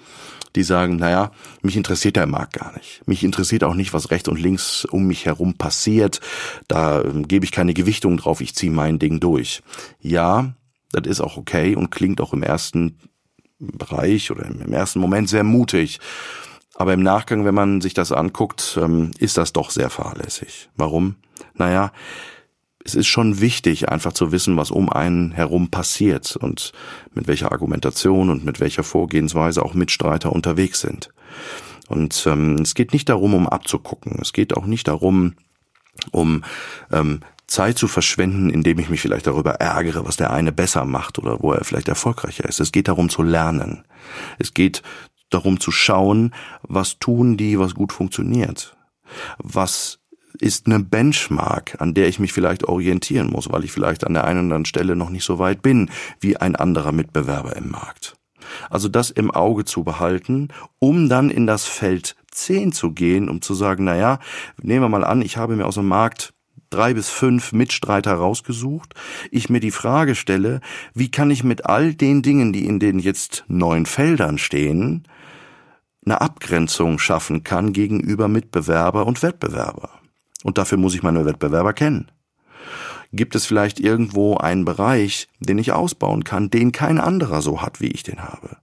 die 0.57 0.63
sagen, 0.63 0.97
naja, 0.97 1.33
mich 1.61 1.77
interessiert 1.77 2.17
der 2.17 2.27
Markt 2.27 2.55
gar 2.55 2.73
nicht. 2.75 3.07
Mich 3.07 3.25
interessiert 3.25 3.63
auch 3.63 3.75
nicht, 3.75 3.93
was 3.93 4.11
rechts 4.11 4.31
und 4.31 4.41
links 4.41 4.87
um 4.87 5.07
mich 5.07 5.27
herum 5.27 5.53
passiert. 5.53 6.23
Da 6.67 7.03
äh, 7.03 7.23
gebe 7.29 7.45
ich 7.45 7.53
keine 7.53 7.75
Gewichtung 7.75 8.17
drauf, 8.17 8.41
ich 8.41 8.55
ziehe 8.55 8.73
mein 8.73 8.99
Ding 8.99 9.21
durch. 9.21 9.63
Ja, 10.01 10.55
das 10.93 11.07
ist 11.07 11.21
auch 11.21 11.37
okay 11.37 11.77
und 11.77 11.91
klingt 11.91 12.23
auch 12.23 12.33
im 12.33 12.43
ersten 12.43 12.97
Bereich 13.73 14.31
oder 14.31 14.45
im 14.47 14.73
ersten 14.73 15.01
Moment 15.01 15.29
sehr 15.29 15.45
mutig. 15.45 16.01
Aber 16.75 16.93
im 16.93 17.03
Nachgang, 17.03 17.45
wenn 17.45 17.55
man 17.55 17.81
sich 17.81 17.95
das 17.95 18.13
anguckt, 18.13 18.79
ähm, 18.83 19.13
ist 19.19 19.37
das 19.37 19.53
doch 19.53 19.71
sehr 19.71 19.91
fahrlässig. 19.91 20.71
Warum? 20.77 21.17
Naja, 21.55 21.93
es 22.85 22.95
ist 22.95 23.07
schon 23.07 23.41
wichtig, 23.41 23.89
einfach 23.89 24.13
zu 24.13 24.31
wissen, 24.31 24.57
was 24.57 24.71
um 24.71 24.91
einen 24.91 25.33
herum 25.33 25.71
passiert 25.71 26.37
und 26.37 26.73
mit 27.15 27.29
welcher 27.29 27.53
Argumentation 27.53 28.29
und 28.29 28.45
mit 28.45 28.61
welcher 28.61 28.83
Vorgehensweise 28.83 29.63
auch 29.63 29.75
Mitstreiter 29.75 30.33
unterwegs 30.33 30.81
sind. 30.81 31.11
Und 31.89 32.25
ähm, 32.27 32.57
es 32.57 32.75
geht 32.75 32.93
nicht 32.93 33.09
darum, 33.09 33.35
um 33.35 33.49
abzugucken. 33.49 34.19
Es 34.21 34.33
geht 34.33 34.57
auch 34.57 34.67
nicht 34.67 34.89
darum, 34.89 35.35
um 36.11 36.45
ähm, 36.93 37.21
Zeit 37.47 37.79
zu 37.79 37.89
verschwenden, 37.89 38.51
indem 38.51 38.79
ich 38.79 38.89
mich 38.89 39.01
vielleicht 39.01 39.27
darüber 39.27 39.53
ärgere, 39.55 40.07
was 40.07 40.17
der 40.17 40.33
eine 40.33 40.53
besser 40.53 40.85
macht 40.85 41.19
oder 41.19 41.43
wo 41.43 41.53
er 41.53 41.65
vielleicht 41.65 41.89
erfolgreicher 41.89 42.49
ist. 42.49 42.61
Es 42.61 42.73
geht 42.73 42.89
darum 42.89 43.09
zu 43.09 43.23
lernen. 43.23 43.85
Es 44.39 44.55
geht 44.55 44.83
darum 45.31 45.61
zu 45.61 45.71
schauen, 45.71 46.35
was 46.63 46.99
tun 46.99 47.37
die, 47.37 47.59
was 47.59 47.75
gut 47.75 47.93
funktioniert. 47.93 48.77
Was 49.39 50.01
ist 50.41 50.67
eine 50.67 50.81
Benchmark, 50.81 51.77
an 51.81 51.95
der 51.95 52.09
ich 52.09 52.19
mich 52.19 52.33
vielleicht 52.33 52.65
orientieren 52.65 53.31
muss, 53.31 53.51
weil 53.53 53.65
ich 53.65 53.73
vielleicht 53.73 54.05
an 54.05 54.15
der 54.15 54.25
einen 54.25 54.41
oder 54.41 54.45
anderen 54.45 54.65
Stelle 54.65 54.97
noch 54.97 55.11
nicht 55.11 55.25
so 55.25 55.39
weit 55.39 55.63
bin 55.63 55.91
wie 56.21 56.37
ein 56.37 56.57
anderer 56.57 56.93
Mitbewerber 56.93 57.57
im 57.57 57.71
Markt. 57.71 58.17
Also 58.69 58.89
das 58.89 59.11
im 59.11 59.31
Auge 59.31 59.65
zu 59.65 59.85
behalten, 59.85 60.49
um 60.79 61.09
dann 61.09 61.31
in 61.31 61.47
das 61.47 61.65
Feld 61.65 62.17
10 62.31 62.73
zu 62.73 62.93
gehen, 62.93 63.29
um 63.29 63.41
zu 63.43 63.55
sagen, 63.55 63.85
na 63.85 63.97
ja, 63.97 64.19
nehmen 64.61 64.83
wir 64.83 64.89
mal 64.89 65.05
an, 65.05 65.23
ich 65.23 65.37
habe 65.37 65.57
mir 65.57 65.67
aus 65.67 65.77
dem 65.77 65.89
Markt 65.89 66.35
drei 66.75 66.95
bis 66.95 67.09
fünf 67.09 67.53
Mitstreiter 67.53 68.15
rausgesucht, 68.15 68.95
ich 69.31 69.49
mir 69.49 69.61
die 69.61 69.71
Frage 69.71 70.15
stelle, 70.15 70.61
wie 70.93 71.11
kann 71.11 71.31
ich 71.31 71.45
mit 71.45 71.67
all 71.67 71.95
den 71.95 72.23
Dingen, 72.23 72.53
die 72.53 72.67
in 72.67 72.81
den 72.81 72.99
jetzt 72.99 73.45
neuen 73.49 73.87
Feldern 73.87 74.39
stehen, 74.39 75.05
eine 76.05 76.21
Abgrenzung 76.21 76.99
schaffen 76.99 77.45
kann 77.45 77.73
gegenüber 77.73 78.29
Mitbewerber 78.29 79.07
und 79.07 79.23
Wettbewerber. 79.23 79.91
Und 80.43 80.59
dafür 80.59 80.77
muss 80.77 80.95
ich 80.95 81.03
meine 81.03 81.25
Wettbewerber 81.25 81.73
kennen. 81.73 82.11
Gibt 83.13 83.37
es 83.37 83.47
vielleicht 83.47 83.79
irgendwo 83.79 84.37
einen 84.37 84.65
Bereich, 84.65 85.29
den 85.39 85.59
ich 85.59 85.73
ausbauen 85.73 86.25
kann, 86.25 86.51
den 86.51 86.73
kein 86.73 86.99
anderer 86.99 87.41
so 87.41 87.63
hat, 87.63 87.81
wie 87.81 87.93
ich 87.93 88.03
den 88.03 88.23
habe? 88.23 88.57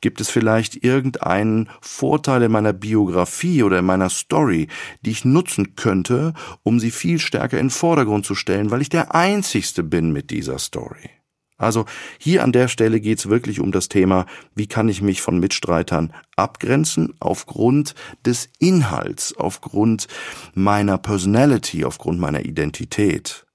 Gibt 0.00 0.20
es 0.20 0.30
vielleicht 0.30 0.84
irgendeinen 0.84 1.68
Vorteil 1.80 2.42
in 2.42 2.52
meiner 2.52 2.72
Biografie 2.72 3.62
oder 3.62 3.78
in 3.78 3.86
meiner 3.86 4.10
Story, 4.10 4.68
die 5.02 5.10
ich 5.10 5.24
nutzen 5.24 5.76
könnte, 5.76 6.34
um 6.62 6.80
sie 6.80 6.90
viel 6.90 7.18
stärker 7.18 7.58
in 7.58 7.66
den 7.66 7.70
Vordergrund 7.70 8.26
zu 8.26 8.34
stellen, 8.34 8.70
weil 8.70 8.82
ich 8.82 8.88
der 8.88 9.14
Einzigste 9.14 9.82
bin 9.82 10.12
mit 10.12 10.30
dieser 10.30 10.58
Story? 10.58 11.10
Also 11.58 11.86
hier 12.18 12.44
an 12.44 12.52
der 12.52 12.68
Stelle 12.68 13.00
geht 13.00 13.18
es 13.18 13.28
wirklich 13.28 13.58
um 13.58 13.72
das 13.72 13.88
Thema, 13.88 14.26
wie 14.54 14.68
kann 14.68 14.88
ich 14.88 15.02
mich 15.02 15.20
von 15.20 15.40
Mitstreitern 15.40 16.14
abgrenzen 16.36 17.14
aufgrund 17.18 17.96
des 18.24 18.48
Inhalts, 18.60 19.36
aufgrund 19.36 20.06
meiner 20.54 20.98
Personality, 20.98 21.84
aufgrund 21.84 22.20
meiner 22.20 22.44
Identität. 22.44 23.47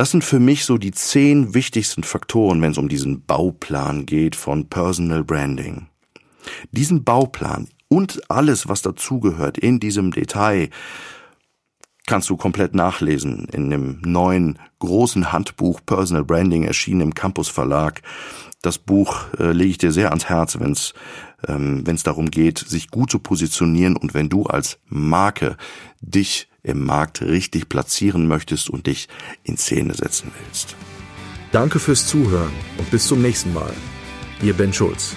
Das 0.00 0.12
sind 0.12 0.24
für 0.24 0.40
mich 0.40 0.64
so 0.64 0.78
die 0.78 0.92
zehn 0.92 1.52
wichtigsten 1.52 2.04
Faktoren, 2.04 2.62
wenn 2.62 2.72
es 2.72 2.78
um 2.78 2.88
diesen 2.88 3.26
Bauplan 3.26 4.06
geht 4.06 4.34
von 4.34 4.66
Personal 4.66 5.22
Branding. 5.22 5.88
Diesen 6.72 7.04
Bauplan 7.04 7.68
und 7.88 8.18
alles, 8.30 8.66
was 8.66 8.80
dazugehört 8.80 9.58
in 9.58 9.78
diesem 9.78 10.10
Detail, 10.10 10.70
kannst 12.06 12.30
du 12.30 12.38
komplett 12.38 12.74
nachlesen 12.74 13.46
in 13.52 13.68
dem 13.68 14.00
neuen 14.00 14.58
großen 14.78 15.34
Handbuch 15.34 15.80
Personal 15.84 16.24
Branding 16.24 16.64
erschienen 16.64 17.02
im 17.02 17.14
Campus 17.14 17.50
Verlag. 17.50 18.00
Das 18.62 18.78
Buch 18.78 19.26
äh, 19.38 19.52
lege 19.52 19.70
ich 19.72 19.78
dir 19.78 19.92
sehr 19.92 20.08
ans 20.08 20.30
Herz, 20.30 20.58
wenn 20.58 20.72
es 20.72 20.94
ähm, 21.46 21.86
wenn 21.86 21.96
es 21.96 22.04
darum 22.04 22.30
geht, 22.30 22.58
sich 22.58 22.90
gut 22.90 23.10
zu 23.10 23.18
positionieren 23.18 23.96
und 23.96 24.14
wenn 24.14 24.30
du 24.30 24.44
als 24.44 24.78
Marke 24.86 25.58
dich 26.00 26.49
im 26.62 26.84
Markt 26.84 27.22
richtig 27.22 27.68
platzieren 27.68 28.26
möchtest 28.26 28.70
und 28.70 28.86
dich 28.86 29.08
in 29.42 29.56
Szene 29.56 29.94
setzen 29.94 30.30
willst. 30.44 30.76
Danke 31.52 31.78
fürs 31.78 32.06
Zuhören 32.06 32.52
und 32.78 32.90
bis 32.90 33.06
zum 33.06 33.22
nächsten 33.22 33.52
Mal. 33.52 33.74
Ihr 34.42 34.54
Ben 34.54 34.72
Schulz. 34.72 35.16